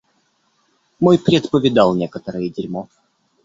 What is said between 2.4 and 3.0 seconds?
дерьмо.